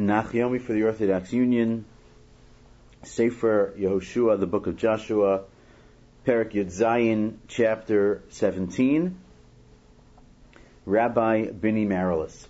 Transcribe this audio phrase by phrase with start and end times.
[0.00, 1.84] Nach Yomi for the Orthodox Union,
[3.02, 5.42] Sefer Yehoshua, the book of Joshua,
[6.24, 9.14] Perak Yud chapter 17,
[10.86, 12.46] Rabbi Bini Marilis.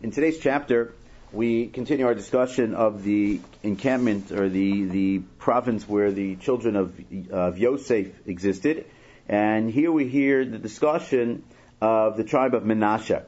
[0.00, 0.94] In today's chapter,
[1.32, 6.94] we continue our discussion of the encampment or the, the province where the children of,
[7.32, 8.86] of Yosef existed.
[9.28, 11.42] And here we hear the discussion
[11.80, 13.24] of the tribe of Menashe.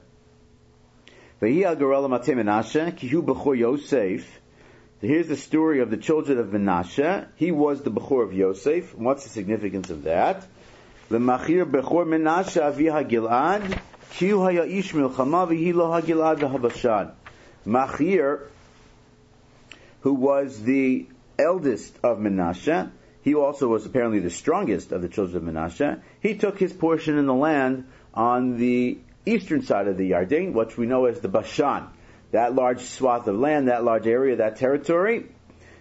[1.42, 1.76] So here's
[5.26, 7.26] the story of the children of Menashe.
[7.34, 8.94] He was the Bechor of Yosef.
[8.94, 10.46] What's the significance of that?
[11.10, 13.76] Machir Bechor Menashe Aviha Gilad,
[14.20, 14.66] Haya.
[17.64, 18.48] Machir,
[20.02, 21.08] who was the
[21.40, 22.88] eldest of Menashe,
[23.22, 26.00] he also was apparently the strongest of the children of Menashe.
[26.20, 30.76] He took his portion in the land on the eastern side of the Yarden, which
[30.76, 31.86] we know as the Bashan.
[32.32, 35.26] That large swath of land, that large area, that territory,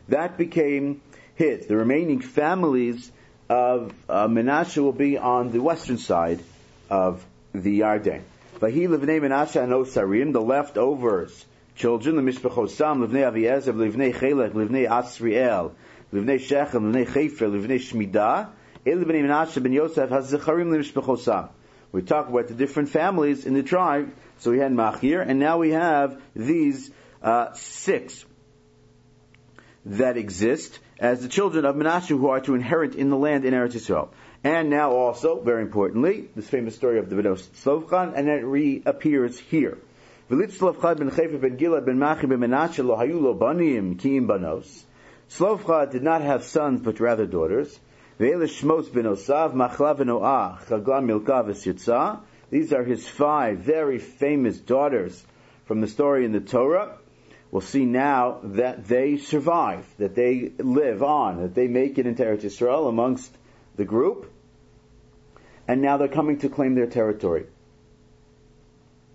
[0.10, 1.02] that became
[1.36, 1.66] his.
[1.66, 3.12] The remaining families
[3.50, 6.42] of uh, Menashe will be on the western side
[6.90, 8.22] of the Yarden.
[8.60, 14.88] Vahi livnei Menashe and Osarim, the leftovers, children, the Mishpachosam, livnei Aviezer, livnei Chelek, livnei
[14.88, 15.72] Asriel,
[16.14, 18.50] livnei Shechem, livnei Chefer, livnei Shmidah,
[18.86, 21.50] El livnei Menashe ben Yosef has Zecharim Mishpachosam.
[21.92, 24.14] We talk about the different families in the tribe.
[24.39, 26.89] So we had Machir, and now we have these
[27.22, 28.25] uh, six
[29.86, 33.53] that exist as the children of Menashe who are to inherit in the land in
[33.53, 34.09] Eretz Yisrael.
[34.44, 39.38] And now also, very importantly, this famous story of the widow Tzlofchad, and it reappears
[39.38, 39.78] here.
[40.30, 44.86] Tzlofchad ben ben Gilad ben ben Menashe lo banim kiim banos.
[45.92, 47.80] Did not have sons, but rather daughters.
[48.17, 48.34] These
[52.73, 55.26] are his five very famous daughters
[55.66, 56.98] from the story in the Torah.
[57.50, 62.23] We'll see now that they survive, that they live on, that they make it into
[62.23, 63.36] Eretz Yisrael amongst
[63.75, 64.31] the group,
[65.68, 67.46] and now they're coming to claim their territory.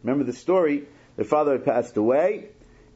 [0.02, 0.86] Remember the story?
[1.16, 2.50] Their father had passed away,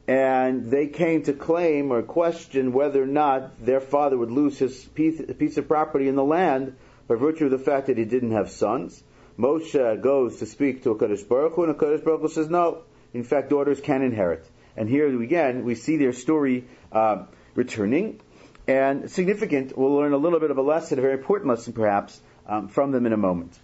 [0.07, 4.85] and they came to claim or question whether or not their father would lose his
[4.85, 6.75] piece, of property in the land
[7.07, 9.03] by virtue of the fact that he didn't have sons.
[9.37, 13.23] Moshe goes to speak to HaKadosh Baruch Hu, and HaKadosh Baruch Hu says, no, in
[13.23, 14.45] fact, daughters can inherit.
[14.75, 17.25] And here again, we see their story uh,
[17.55, 18.21] returning.
[18.67, 22.19] And significant, we'll learn a little bit of a lesson, a very important lesson perhaps,
[22.47, 23.57] um, from them in a moment.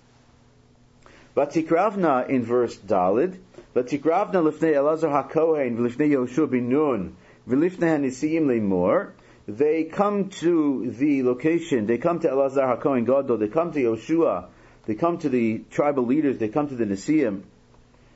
[1.38, 3.38] Vatikravna in verse Dalid,
[3.75, 7.16] Vatikravna lifnei Elazar HaKohen v'lifnei Yoshua bin Nun
[7.48, 9.12] v'lifnei HaNisiim le'mor
[9.48, 14.48] they come to the location, they come to Elazar HaKohen Gadol, they come to Yoshua,
[14.88, 17.44] they come to the tribal leaders, they come to the Nisiim,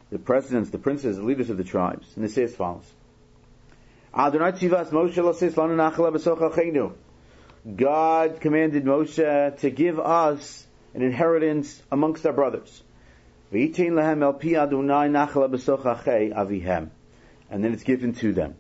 [0.09, 2.91] the presidents, the princes, the leaders of the tribes, and they say as follows.
[4.13, 4.33] God
[8.41, 12.83] commanded Moshe to give us an inheritance amongst our brothers.
[13.51, 13.73] And
[17.63, 18.55] then it's given to them.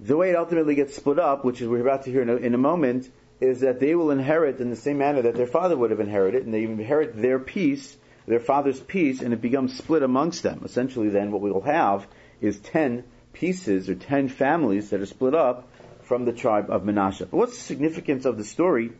[0.00, 2.34] The way it ultimately gets split up, which is we're about to hear in a,
[2.34, 3.08] in a moment,
[3.40, 6.44] is that they will inherit in the same manner that their father would have inherited,
[6.44, 7.96] and they inherit their piece,
[8.26, 10.62] their father's piece, and it becomes split amongst them.
[10.64, 12.08] Essentially, then what we will have
[12.40, 15.68] is ten pieces or ten families that are split up
[16.02, 17.20] from the tribe of Menashe.
[17.20, 18.90] But what's the significance of the story?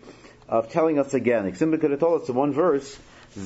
[0.52, 1.50] Of telling us again.
[1.50, 2.98] Iksim could have told us in one verse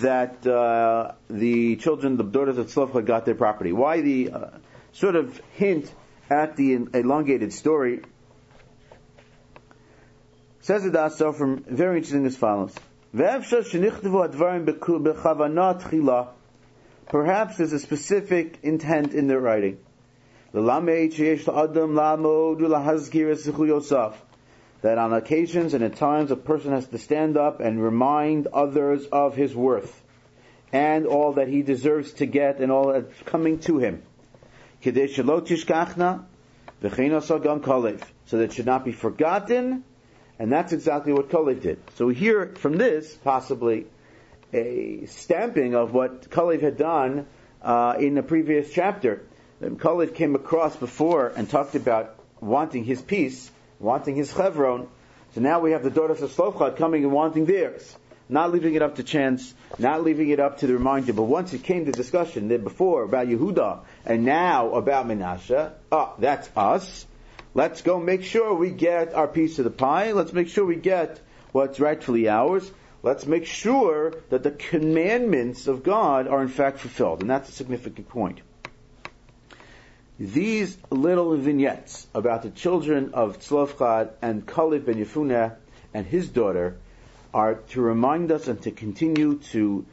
[0.03, 3.73] that uh, the children, the daughters of Tzlofchad got their property.
[3.73, 4.49] Why the uh,
[4.93, 5.89] sort of hint
[6.29, 8.01] at the elongated story?
[10.63, 12.75] Says the Das Sofrim very interesting as follows.
[13.13, 13.51] Perhaps
[17.57, 19.79] there's a specific intent in their writing
[24.83, 29.07] that on occasions and at times a person has to stand up and remind others
[29.07, 30.03] of his worth
[30.73, 34.03] and all that he deserves to get and all that's coming to him.
[34.83, 35.05] So that
[38.45, 39.85] it should not be forgotten,
[40.39, 41.79] and that's exactly what Kalev did.
[41.95, 43.87] So we hear from this, possibly,
[44.53, 47.27] a stamping of what Kalev had done
[47.63, 49.23] uh, in the previous chapter.
[49.63, 54.89] Kalev came across before and talked about wanting his piece, wanting his Chevron.
[55.35, 57.97] So now we have the daughters of Tzlofchad coming and wanting theirs.
[58.29, 61.53] Not leaving it up to chance, not leaving it up to the reminder, but once
[61.53, 67.07] it came to discussion there before about Yehuda and now about Menashe, oh, that's us.
[67.55, 70.13] Let's go make sure we get our piece of the pie.
[70.13, 71.21] Let's make sure we get
[71.53, 72.69] what's rightfully ours.
[73.03, 77.21] Let's make sure that the commandments of God are in fact fulfilled.
[77.21, 78.41] And that's a significant point.
[80.19, 85.55] These little vignettes about the children of Tzlofchad and Kaleb ben Yefuneh
[85.93, 86.79] and his daughter
[87.35, 89.85] are to remind us and to continue to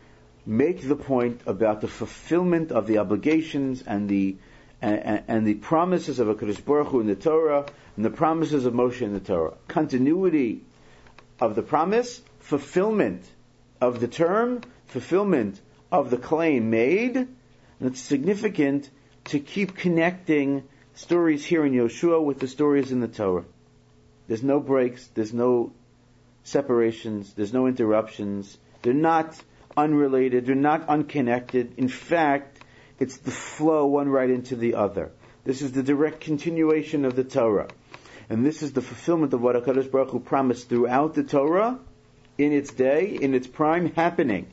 [0.45, 4.37] make the point about the fulfillment of the obligations and the
[4.81, 7.65] and, and the promises of HaKadosh Baruch Hu in the Torah
[7.97, 9.55] and the promises of Moshe in the Torah.
[9.67, 10.61] Continuity
[11.41, 13.25] of the promise, fulfillment
[13.81, 15.59] of the term, fulfillment
[15.91, 17.27] of the claim made, and
[17.81, 18.89] it's significant
[19.25, 20.63] to keep connecting
[20.95, 23.45] stories here in Yoshua with the stories in the Torah.
[24.27, 25.71] There's no breaks, there's no
[26.43, 28.57] separations, there's no interruptions.
[28.81, 29.41] They're not
[29.75, 31.73] unrelated, they're not unconnected.
[31.77, 32.59] In fact,
[32.99, 35.11] it's the flow one right into the other.
[35.43, 37.67] This is the direct continuation of the Torah.
[38.29, 41.79] And this is the fulfillment of what HaKadosh Baruch Hu promised throughout the Torah,
[42.37, 44.47] in its day, in its prime, happening.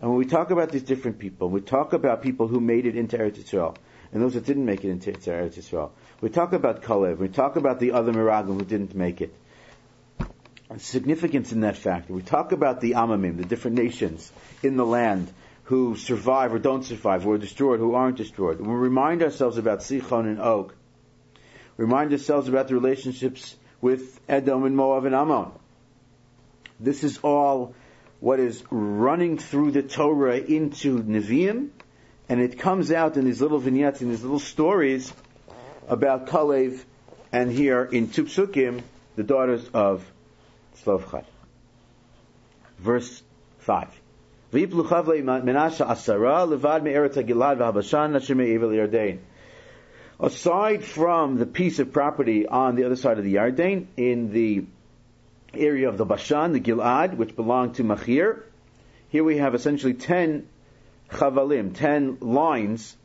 [0.00, 2.96] And when we talk about these different people, we talk about people who made it
[2.96, 3.76] into Eretz Yisrael,
[4.12, 5.90] and those that didn't make it into Eretz Yisrael.
[6.20, 9.34] We talk about Kalev, we talk about the other Meraglim who didn't make it.
[10.78, 12.12] Significance in that factor.
[12.12, 14.30] We talk about the Amamim, the different nations
[14.62, 15.30] in the land
[15.64, 18.60] who survive or don't survive, who are destroyed, who aren't destroyed.
[18.60, 20.72] we remind ourselves about Sichon and Og.
[21.76, 25.50] remind ourselves about the relationships with Edom and Moab and Ammon.
[26.78, 27.74] This is all
[28.20, 31.70] what is running through the Torah into Nevi'im,
[32.28, 35.12] and it comes out in these little vignettes, in these little stories
[35.88, 36.84] about Kalev,
[37.32, 38.82] and here in Tupsukim,
[39.16, 40.04] the daughters of
[40.76, 41.24] Tzlofchad.
[42.78, 43.22] Verse
[43.58, 43.88] 5.
[50.22, 54.64] Aside from the piece of property on the other side of the Yarden, in the
[55.54, 58.44] area of the Bashan, the Gilad, which belonged to Machir.
[59.08, 60.46] Here we have essentially ten
[61.10, 62.96] chavalim, ten lines,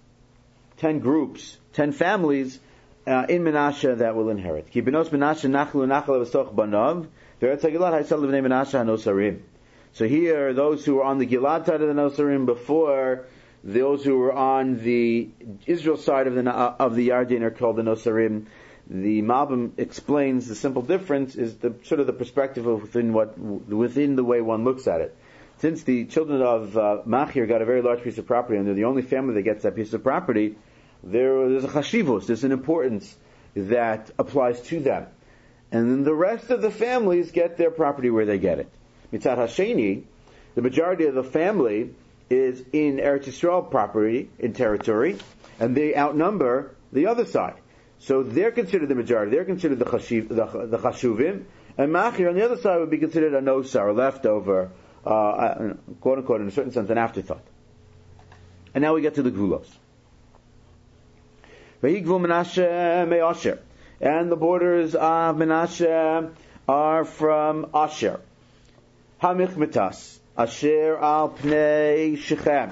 [0.77, 2.59] ten groups, ten families
[3.07, 4.67] uh, in Menashe that will inherit.
[9.93, 13.25] So here, those who were on the Gilad side of the Nosarim before,
[13.63, 15.29] those who were on the
[15.65, 18.45] Israel side of the of the Yarden are called the Nosarim
[18.87, 23.37] the Malbim explains the simple difference is the sort of the perspective of within what
[23.37, 25.15] within the way one looks at it.
[25.57, 28.75] Since the children of uh, Machir got a very large piece of property, and they're
[28.75, 30.55] the only family that gets that piece of property,
[31.03, 33.15] there, there's a chashivos, there's an importance
[33.55, 35.07] that applies to them.
[35.71, 38.69] And then the rest of the families get their property where they get it.
[39.13, 40.03] Mitzat Hasheni,
[40.55, 41.91] the majority of the family
[42.29, 45.17] is in Eretz Yisrael property, in territory,
[45.59, 47.55] and they outnumber the other side.
[47.99, 49.31] So they're considered the majority.
[49.31, 51.45] They're considered the, chashiv, the, the chashuvim.
[51.77, 54.71] And machir on the other side would be considered a nosar, a leftover,
[55.05, 57.43] uh, quote unquote, in a certain sense, an afterthought.
[58.73, 59.67] And now we get to the gulos.
[64.01, 66.31] And the borders of Menashe
[66.67, 68.19] are from Asher.
[69.21, 70.19] Hamichmetas.
[70.37, 72.71] Asher al pnei Shechem.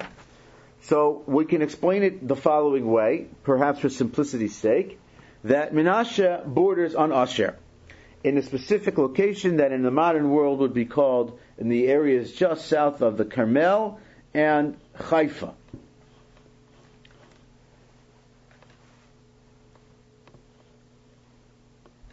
[0.82, 4.98] So we can explain it the following way, perhaps for simplicity's sake
[5.44, 7.56] that Menashe borders on Asher
[8.24, 12.32] in a specific location that in the modern world would be called in the areas
[12.32, 14.00] just south of the Carmel
[14.32, 15.52] and Haifa.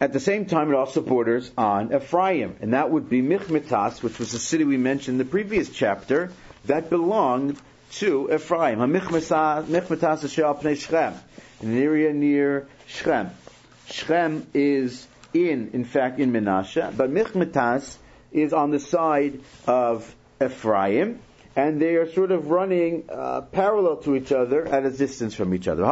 [0.01, 4.17] At the same time, it also borders on Ephraim, and that would be Michmetas, which
[4.17, 6.31] was the city we mentioned in the previous chapter,
[6.65, 7.57] that belonged
[7.91, 8.79] to Ephraim.
[8.79, 11.13] Michmetas Shechem,
[11.61, 13.31] an area near Shechem.
[13.87, 17.97] Shechem is in, in fact, in Menashe, but Michmetas
[18.31, 21.19] is on the side of Ephraim,
[21.55, 25.53] and they are sort of running uh, parallel to each other at a distance from
[25.53, 25.83] each other.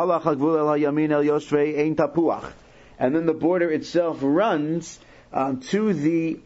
[3.01, 4.99] And then the border itself runs
[5.33, 6.39] um, to the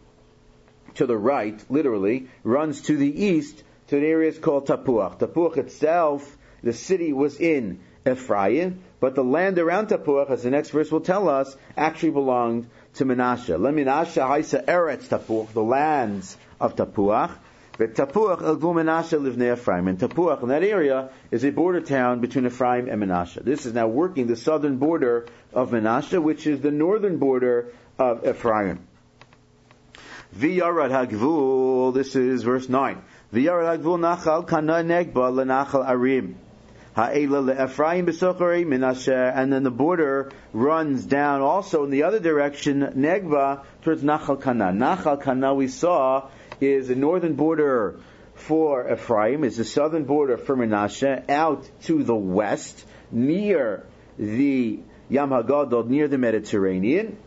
[0.95, 5.19] to the right, literally, runs to the east to an area is called Tapuach.
[5.19, 10.71] Tapuach itself, the city was in Ephraim, but the land around Tapuach, as the next
[10.71, 13.49] verse will tell us, actually belonged to Menashe.
[13.49, 17.37] Le Menashe haisa eretz Tapuach, the lands of Tapuach.
[17.77, 19.87] But Tapuach el Menashe live near Ephraim.
[19.87, 23.43] And Tapuach in that area is a border town between Ephraim and Menashe.
[23.43, 28.27] This is now working the southern border of Menashe, which is the northern border of
[28.27, 28.87] Ephraim.
[30.35, 32.99] V'yarad hagvul, this is verse 9.
[33.33, 36.35] Hagvul nachal kana negba lenachal arim.
[36.95, 44.39] Ephraim and then the border runs down also in the other direction, Negba, towards Nachal
[44.39, 44.65] Kana.
[44.65, 46.29] Nachal Kana we saw
[46.61, 47.99] is the northern border
[48.35, 53.83] for Ephraim, is the southern border for Menashe, out to the west, near
[54.19, 57.17] the Yam HaGadol, near the Mediterranean.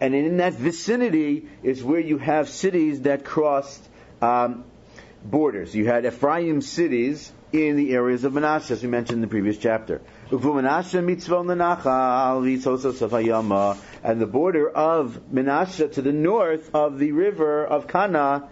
[0.00, 3.86] And in that vicinity is where you have cities that crossed
[4.22, 4.64] um,
[5.30, 5.74] borders.
[5.74, 9.58] You had Ephraim cities in the areas of Menashe, as we mentioned in the previous
[9.58, 10.00] chapter.
[10.30, 10.40] And
[14.20, 18.48] the border of Menashe to the north of the river of Kana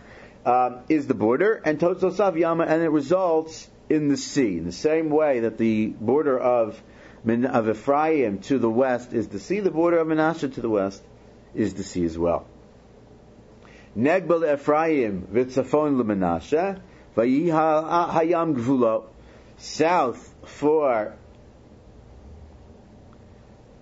[0.46, 4.58] um, is the border, and Totzosav Yama, and it results in the sea.
[4.58, 6.82] In the same way that the border of
[7.26, 11.02] of Ephraim to the west is the sea, the border of Menashe to the west
[11.54, 12.46] is the sea as well.
[13.96, 16.80] Negbel Ephraim v'tzafon leMenashe
[17.16, 19.04] v'yiha hayam gvulo
[19.56, 21.14] south for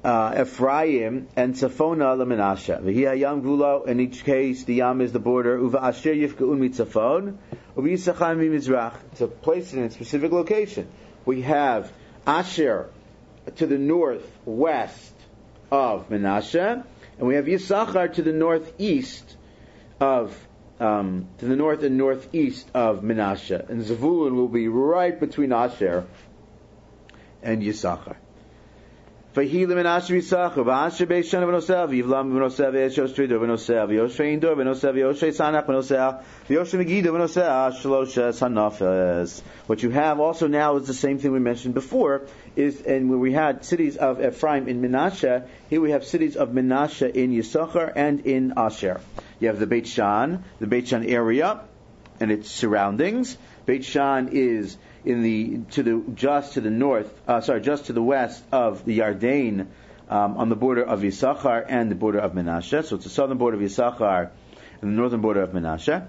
[0.05, 2.83] uh, Ephraim and Tzafona leMenashe.
[2.83, 3.87] V'hi hayam gvulo.
[3.87, 5.59] In each case, the yam is the border.
[5.59, 7.37] Uva asher yifkaun mitzafon.
[7.77, 8.97] Uva yisacham mizrach.
[9.13, 10.89] It's a place in a specific location.
[11.25, 11.93] We have
[12.27, 12.89] Asher
[13.57, 15.13] to the northwest
[15.71, 16.85] of Menashe,
[17.19, 19.37] and we have Yisachar to the northeast
[20.01, 20.37] of
[20.81, 26.07] um, to the north and northeast of Menashe, and Zavulun will be right between Asher
[27.43, 28.17] and Yisachar.
[29.35, 34.55] Fahilim and Asher Yisachar, V'asher Beis Shana v'nosev, Yivlam v'nosev, Yeshosh Tridor v'nosev, Yoshe Indor
[34.55, 39.41] v'nosev, Yoshe Sanach v'nosev, Yoshe Megiddo v'nosev, Shalosha Sanafes.
[39.69, 43.19] What you have also now is the same thing we mentioned before, is, and where
[43.19, 47.91] we had cities of Ephraim in Menashe, here we have cities of Menashe in Yisachar
[47.97, 49.01] and in Asher.
[49.41, 51.63] You have the Beit Shan, the Beit Shan area,
[52.21, 53.39] and its surroundings.
[53.65, 57.93] Beit Shan is in the to the just to the north, uh, sorry, just to
[57.93, 59.67] the west of the Yarden,
[60.09, 62.85] um, on the border of Yisachar and the border of Menashe.
[62.85, 64.31] So it's the southern border of Yisachar
[64.81, 66.07] and the northern border of Menashe.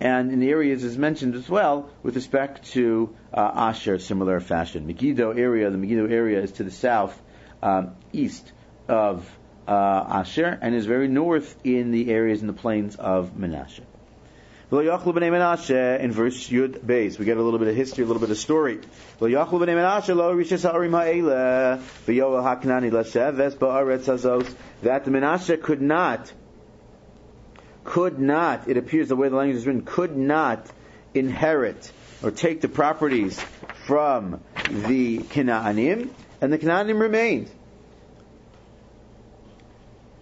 [0.00, 4.86] And in the areas is mentioned as well with respect to uh, Asher, similar fashion.
[4.86, 7.20] Megiddo area, the Megiddo area is to the south,
[7.62, 8.50] um, east
[8.88, 9.28] of
[9.68, 9.70] uh,
[10.08, 13.80] Asher, and is very north in the areas in the plains of Menashe
[14.72, 17.18] in verse Yud Beis.
[17.18, 18.78] We get a little bit of history, a little bit of story.
[19.18, 19.28] That
[25.04, 26.32] the Menashe could not,
[27.84, 30.66] could not, it appears the way the language is written, could not
[31.12, 33.38] inherit or take the properties
[33.84, 36.08] from the Canaanim,
[36.40, 37.50] and the Canaanim remained.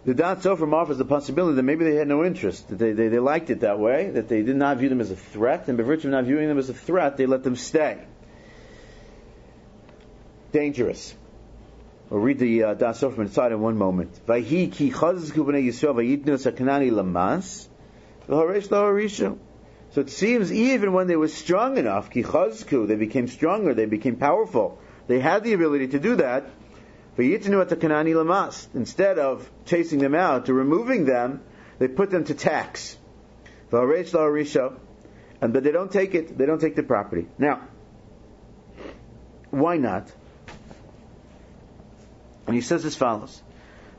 [0.04, 3.08] The Dat Sofer offers the possibility that maybe they had no interest, that they, they,
[3.08, 5.76] they liked it that way, that they did not view them as a threat, and
[5.76, 7.98] by virtue of not viewing them as a threat, they let them stay.
[10.52, 11.14] Dangerous.
[12.08, 14.18] We'll read the uh, Das Sofer inside in one moment.
[19.92, 24.78] So it seems even when they were strong enough, they became stronger, they became powerful,
[25.08, 26.46] they had the ability to do that,
[28.74, 31.42] Instead of chasing them out, to removing them,
[31.78, 32.96] they put them to tax.
[33.72, 37.26] And but they don't take it, they don't take the property.
[37.38, 37.60] Now,
[39.50, 40.10] why not?
[42.46, 43.42] And he says as follows.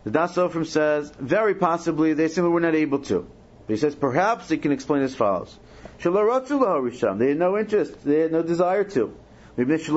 [0.04, 3.28] The Das Sofrim says, very possibly they simply were not able to.
[3.68, 5.58] But he says, perhaps they can explain as follows.
[6.04, 9.16] They had no interest, they had no desire to.
[9.56, 9.90] They viewed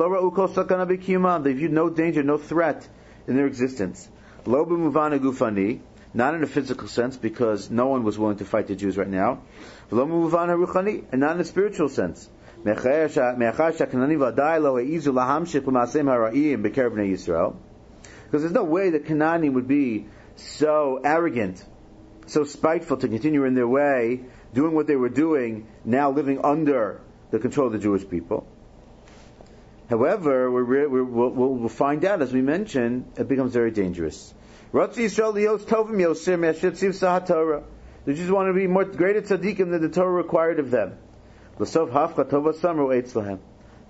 [1.71, 2.87] no danger, no threat
[3.27, 4.09] in their existence.
[4.45, 5.79] Gufani,
[6.15, 9.07] not in a physical sense because no one was willing to fight the Jews right
[9.07, 9.41] now.
[9.91, 12.29] Ruchani, and not in a spiritual sense.
[12.63, 12.83] Because
[18.41, 20.05] there's no way that Canaanim would be
[20.35, 21.63] so arrogant,
[22.27, 24.21] so spiteful to continue in their way,
[24.53, 27.01] doing what they were doing, now living under
[27.31, 28.47] the control of the Jewish people.
[29.89, 34.33] However, we will we'll find out, as we mentioned, it becomes very dangerous.
[34.73, 34.79] They
[38.13, 40.97] just want to be more greater tzaddikim than the Torah required of them.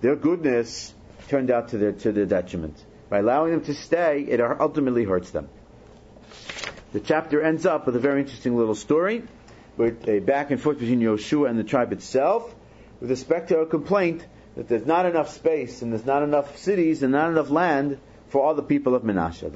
[0.02, 0.94] Their goodness
[1.28, 2.86] turned out to their to their detriment.
[3.10, 5.48] By allowing them to stay, it ultimately hurts them.
[6.92, 9.24] The chapter ends up with a very interesting little story,
[9.78, 12.54] with a back and forth between Yoshua and the tribe itself,
[13.00, 17.04] with respect to a complaint that there's not enough space and there's not enough cities
[17.04, 19.52] and not enough land for all the people of Menashe.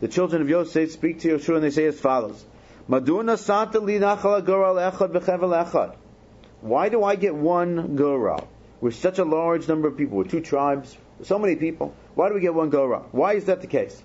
[0.00, 2.44] The children of Yosef speak to Yoshua and they say as follows.
[6.60, 8.48] Why do I get one Goral?
[8.80, 11.94] We're such a large number of people, we're two tribes, so many people.
[12.14, 13.06] Why do we get one Goral?
[13.12, 14.02] Why is that the case?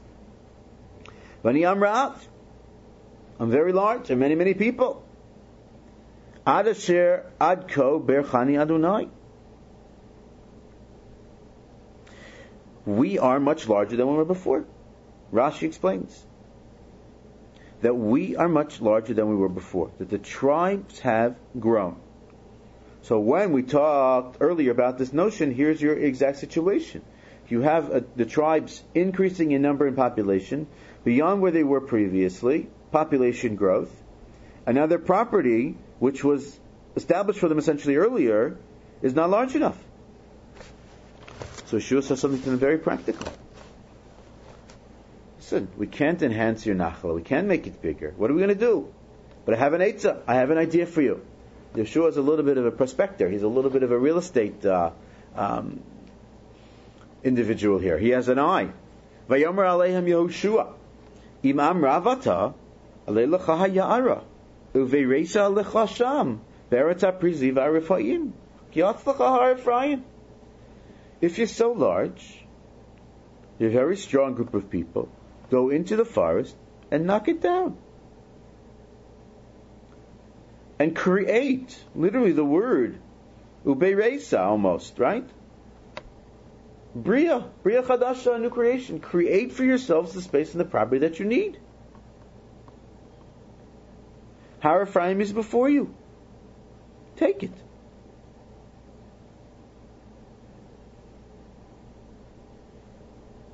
[1.43, 5.03] I'm very large, and many, many people.
[6.50, 9.08] Ad asher adko berchani Adonai.
[12.88, 14.65] We are much larger than we were before.
[15.32, 16.25] Rashi explains
[17.82, 21.98] that we are much larger than we were before, that the tribes have grown.
[23.03, 27.03] So when we talked earlier about this notion, here's your exact situation.
[27.48, 30.65] You have a, the tribes increasing in number and population
[31.03, 33.94] beyond where they were previously, population growth.
[34.65, 36.60] Another property, which was
[36.96, 38.58] established for them essentially earlier,
[39.01, 39.77] is not large enough.
[41.68, 43.32] So Yeshua says something to them very practical.
[45.38, 47.15] Listen, we can't enhance your nachla.
[47.15, 48.13] We can't make it bigger.
[48.18, 48.94] What are we going to do?
[49.46, 50.22] But I have an eitzah.
[50.27, 51.25] I have an idea for you.
[51.75, 53.29] Yeshua is a little bit of a prospector.
[53.29, 54.91] He's a little bit of a real estate uh,
[55.36, 55.82] um,
[57.24, 57.98] individual here.
[57.98, 58.70] He has an eye.
[59.29, 59.65] Vayomer
[60.08, 60.74] Yehoshua.
[61.44, 62.53] Imam ravata.
[64.86, 66.41] Uvereisa lecha sham.
[66.71, 68.31] Berata priziv arifayim.
[71.21, 72.45] If you're so large,
[73.57, 75.09] you're a very strong group of people,
[75.50, 76.55] go into the forest
[76.91, 77.77] and knock it down.
[80.77, 83.00] And create, literally the word,
[83.65, 85.27] ubeiresa almost, right?
[86.95, 89.00] Bria, Bria Chadasha, a new creation.
[89.00, 91.59] Create for yourselves the space and the property that you need.
[94.60, 95.94] Har Ephraim is before you.
[97.16, 97.51] Take it.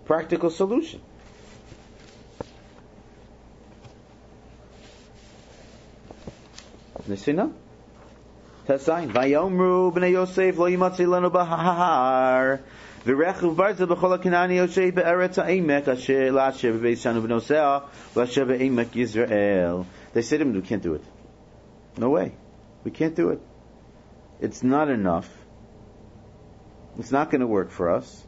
[0.05, 1.01] practical solution.
[7.07, 7.53] No.
[8.67, 9.11] Tasayin.
[9.11, 12.59] Vayomru b'nei Yosef lo yimatzi lanu b'hahar.
[13.05, 17.83] V'rechu barza b'chol ha'kinani Yosef be'eretz ha'emek asher la'asher b'beisanu b'nosea
[18.15, 19.85] la'asher b'emek Yisrael.
[20.15, 21.03] They say to him, we can't do it.
[21.97, 22.31] No way.
[22.85, 23.41] We can't do it.
[24.39, 25.29] It's not enough.
[26.97, 28.25] It's not going to work for us.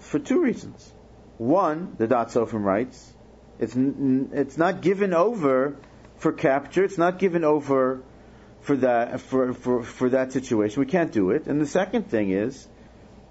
[0.00, 0.92] for two reasons.
[1.38, 3.12] One, the Dat Sofim writes,
[3.60, 5.76] it's, it's not given over
[6.16, 8.02] for capture, it's not given over
[8.62, 10.80] for that, for, for, for that situation.
[10.80, 11.46] We can't do it.
[11.46, 12.66] And the second thing is,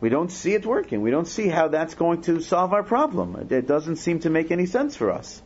[0.03, 1.01] we don't see it working.
[1.01, 3.47] We don't see how that's going to solve our problem.
[3.49, 5.41] It doesn't seem to make any sense for us.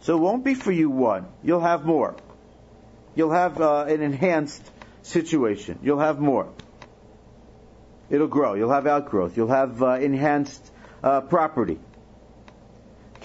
[0.00, 1.28] So it won't be for you one.
[1.44, 2.16] You'll have more.
[3.14, 4.68] You'll have uh, an enhanced
[5.02, 5.78] situation.
[5.84, 6.52] You'll have more.
[8.10, 8.54] It'll grow.
[8.54, 9.36] You'll have outgrowth.
[9.36, 10.68] You'll have uh, enhanced
[11.04, 11.78] uh, property.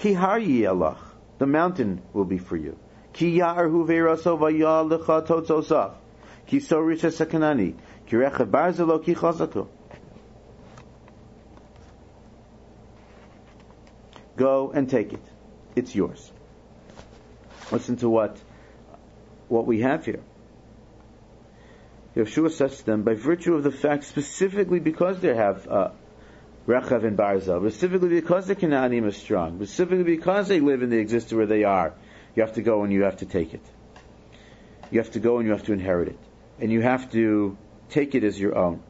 [0.04, 0.98] Ki har alach.
[1.38, 2.76] The mountain will be for you.
[3.14, 5.94] Ki ya'ar hu ve'raso v'yah lecha totzosaf.
[6.46, 7.74] Ki so richa sekanani.
[8.06, 9.66] Ki recha barzelo ki chazako.
[14.36, 15.24] Go and take it.
[15.74, 16.30] It's yours.
[17.72, 18.36] Listen to what
[19.48, 20.20] what we have here.
[22.14, 25.88] Yeshua says to them, by virtue of the fact, specifically because they have uh,
[26.66, 30.98] Rechav and Barzal, specifically because the Canaanim are strong, specifically because they live and they
[30.98, 31.92] exist where they are,
[32.34, 33.62] you have to go and you have to take it.
[34.90, 36.18] You have to go and you have to inherit it.
[36.58, 37.58] And you have to
[37.90, 38.82] take it as your own.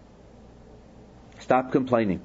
[1.40, 2.20] Stop complaining.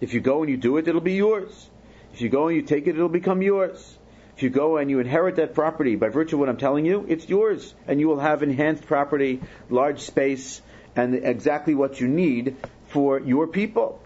[0.00, 1.68] If you go and you do it, it'll be yours.
[2.12, 3.98] If you go and you take it, it'll become yours.
[4.36, 7.04] If you go and you inherit that property by virtue of what I'm telling you,
[7.08, 7.74] it's yours.
[7.86, 10.62] And you will have enhanced property, large space,
[10.96, 14.02] and exactly what you need for your people.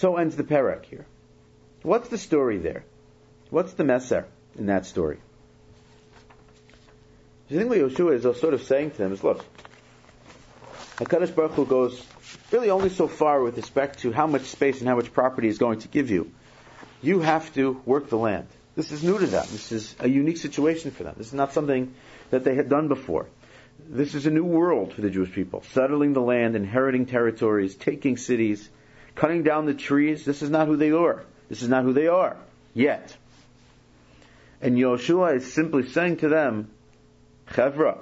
[0.00, 1.04] So ends the parak here.
[1.82, 2.84] What's the story there?
[3.50, 4.26] What's the messer
[4.58, 5.18] in that story?
[7.50, 9.44] I think what Yeshua is sort of saying to them is, look,
[10.96, 12.02] HaKadosh Baruch Hu goes
[12.50, 15.58] really only so far with respect to how much space and how much property is
[15.58, 16.32] going to give you.
[17.02, 18.46] You have to work the land.
[18.76, 19.44] This is new to them.
[19.52, 21.14] This is a unique situation for them.
[21.18, 21.92] This is not something
[22.30, 23.28] that they had done before.
[23.78, 25.62] This is a new world for the Jewish people.
[25.72, 28.70] Settling the land, inheriting territories, taking cities,
[29.20, 30.24] cutting down the trees.
[30.24, 31.24] This is not who they are.
[31.48, 32.36] This is not who they are
[32.74, 33.16] yet.
[34.62, 36.70] And Yoshua is simply saying to them,
[37.48, 37.98] Chevra,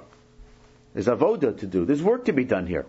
[0.93, 1.85] there's avoda to do.
[1.85, 2.85] There's work to be done here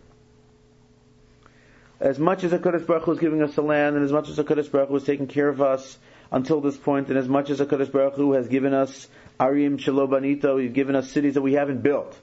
[2.01, 4.39] as much as HaKadosh Baruch Hu is giving us the land, and as much as
[4.39, 5.99] HaKadosh Baruch Hu is taking care of us
[6.33, 9.07] until this point, and as much as HaKadosh Baruch Hu has given us
[9.39, 12.19] Arim Shalobanito, He's given us cities that we haven't built.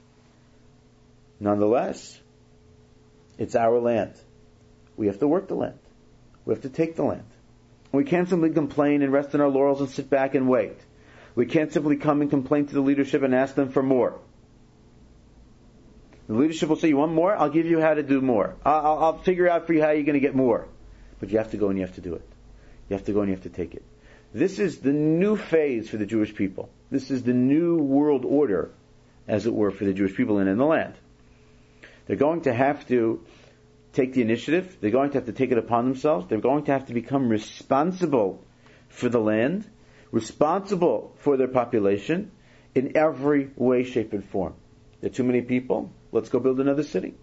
[1.38, 2.18] Nonetheless,
[3.38, 4.14] it's our land.
[4.96, 5.78] We have to work the land.
[6.48, 7.26] We have to take the land.
[7.92, 10.78] We can't simply complain and rest on our laurels and sit back and wait.
[11.34, 14.18] We can't simply come and complain to the leadership and ask them for more.
[16.26, 17.36] The leadership will say, you want more?
[17.36, 18.56] I'll give you how to do more.
[18.64, 20.66] I'll, I'll figure out for you how you're going to get more.
[21.20, 22.26] But you have to go and you have to do it.
[22.88, 23.84] You have to go and you have to take it.
[24.32, 26.70] This is the new phase for the Jewish people.
[26.90, 28.70] This is the new world order,
[29.26, 30.94] as it were, for the Jewish people and in the land.
[32.06, 33.22] They're going to have to
[33.92, 34.78] take the initiative.
[34.80, 36.26] They're going to have to take it upon themselves.
[36.28, 38.44] They're going to have to become responsible
[38.88, 39.68] for the land,
[40.10, 42.30] responsible for their population
[42.74, 44.54] in every way, shape, and form.
[45.00, 45.92] There are too many people.
[46.12, 47.14] Let's go build another city.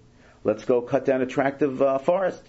[0.43, 2.43] Let's go cut down a tract of uh, forest.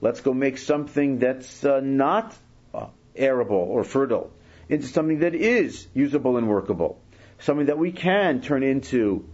[0.00, 2.34] Let's go make something that's uh, not
[2.74, 2.86] uh,
[3.16, 4.30] arable or fertile
[4.68, 7.00] into something that is usable and workable.
[7.38, 9.28] Something that we can turn into,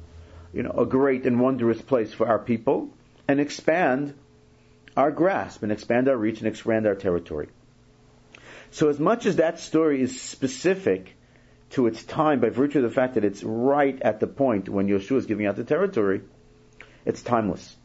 [0.52, 2.90] you know, a great and wondrous place for our people
[3.28, 4.14] and expand
[4.96, 7.48] our grasp and expand our reach and expand our territory.
[8.70, 11.14] So as much as that story is specific
[11.70, 14.88] to its time by virtue of the fact that it's right at the point when
[14.88, 16.22] Yeshua is giving out the territory,
[17.04, 17.76] it's timeless.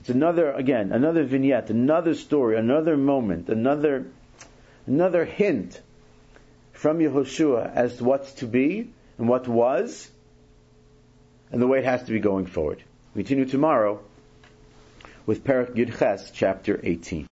[0.00, 4.06] It's another, again, another vignette, another story, another moment, another,
[4.86, 5.80] another hint
[6.72, 10.08] from Yehoshua as to what's to be and what was
[11.50, 12.82] and the way it has to be going forward.
[13.14, 14.00] We continue tomorrow
[15.28, 17.27] with Parak Yud Ches, chapter 18.